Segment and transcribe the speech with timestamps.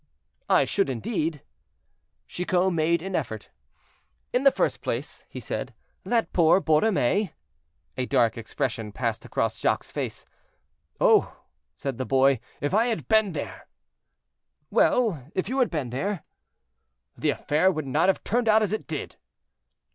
[0.49, 1.43] "I should indeed."
[2.27, 3.51] Chicot made an effort.
[4.33, 7.33] "In the first place," he said, "that poor Borromée—"
[7.97, 10.25] A dark expression passed across Jacques' face.
[10.99, 11.43] "Oh!"
[11.75, 13.67] said the boy, "if I had been there—"
[14.71, 15.29] "Well!
[15.35, 16.23] if you had been there?"
[17.15, 19.17] "The affair would not have turned out as it did."